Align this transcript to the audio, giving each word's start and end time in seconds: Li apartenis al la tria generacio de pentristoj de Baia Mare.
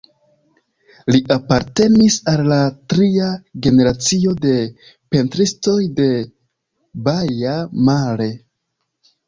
Li 1.15 1.19
apartenis 1.35 2.15
al 2.31 2.41
la 2.53 2.57
tria 2.93 3.27
generacio 3.67 4.33
de 4.47 4.55
pentristoj 5.17 5.79
de 6.03 6.11
Baia 7.11 7.57
Mare. 7.91 8.31